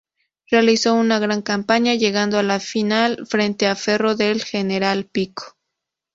Realizó 0.49 0.95
una 0.95 1.19
gran 1.19 1.43
campaña, 1.43 1.93
llegando 1.93 2.39
a 2.39 2.41
la 2.41 2.59
final 2.59 3.27
frente 3.27 3.67
a 3.67 3.75
Ferro 3.75 4.15
de 4.15 4.33
General 4.39 5.05
Pico. 5.05 5.59